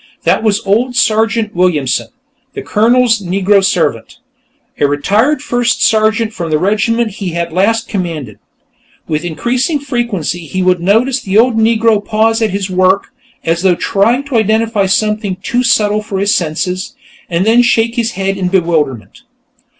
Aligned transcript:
That 0.23 0.41
was 0.41 0.65
old 0.65 0.95
Sergeant 0.95 1.53
Williamson, 1.53 2.07
the 2.53 2.63
Colonel's 2.63 3.21
Negro 3.21 3.63
servant, 3.63 4.17
a 4.79 4.87
retired 4.87 5.43
first 5.43 5.83
sergeant 5.85 6.33
from 6.33 6.49
the 6.49 6.57
regiment 6.57 7.11
he 7.11 7.33
had 7.33 7.53
last 7.53 7.87
commanded. 7.87 8.39
With 9.07 9.23
increasing 9.23 9.77
frequency, 9.77 10.47
he 10.47 10.63
would 10.63 10.79
notice 10.79 11.21
the 11.21 11.37
old 11.37 11.55
Negro 11.55 12.03
pause 12.03 12.41
in 12.41 12.49
his 12.49 12.67
work, 12.67 13.13
as 13.43 13.61
though 13.61 13.75
trying 13.75 14.23
to 14.23 14.37
identify 14.37 14.87
something 14.87 15.35
too 15.35 15.63
subtle 15.63 16.01
for 16.01 16.17
his 16.17 16.33
senses, 16.33 16.95
and 17.29 17.45
then 17.45 17.61
shake 17.61 17.93
his 17.93 18.13
head 18.13 18.37
in 18.37 18.47
bewilderment. 18.47 19.21